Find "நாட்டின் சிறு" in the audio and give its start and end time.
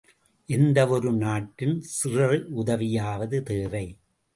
1.13-2.47